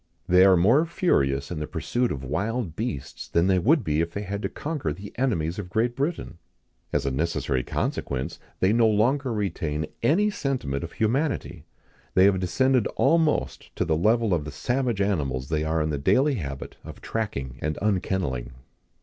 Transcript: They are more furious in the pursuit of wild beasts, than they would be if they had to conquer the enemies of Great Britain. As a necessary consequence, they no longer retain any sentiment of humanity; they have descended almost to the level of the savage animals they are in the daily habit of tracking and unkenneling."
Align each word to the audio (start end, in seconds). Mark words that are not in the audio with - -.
They 0.27 0.43
are 0.45 0.57
more 0.57 0.87
furious 0.87 1.51
in 1.51 1.59
the 1.59 1.67
pursuit 1.67 2.11
of 2.11 2.23
wild 2.23 2.75
beasts, 2.75 3.27
than 3.27 3.45
they 3.45 3.59
would 3.59 3.83
be 3.83 4.01
if 4.01 4.13
they 4.13 4.23
had 4.23 4.41
to 4.41 4.49
conquer 4.49 4.91
the 4.91 5.13
enemies 5.15 5.59
of 5.59 5.69
Great 5.69 5.95
Britain. 5.95 6.39
As 6.91 7.05
a 7.05 7.11
necessary 7.11 7.61
consequence, 7.63 8.39
they 8.61 8.73
no 8.73 8.87
longer 8.87 9.31
retain 9.31 9.85
any 10.01 10.31
sentiment 10.31 10.83
of 10.83 10.93
humanity; 10.93 11.65
they 12.15 12.23
have 12.25 12.39
descended 12.39 12.87
almost 12.95 13.75
to 13.75 13.85
the 13.85 13.95
level 13.95 14.33
of 14.33 14.43
the 14.43 14.51
savage 14.51 15.01
animals 15.01 15.49
they 15.49 15.63
are 15.63 15.83
in 15.83 15.91
the 15.91 15.99
daily 15.99 16.33
habit 16.33 16.77
of 16.83 16.99
tracking 17.01 17.59
and 17.61 17.77
unkenneling." 17.79 18.53